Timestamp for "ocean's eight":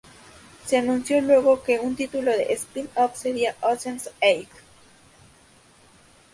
3.61-4.49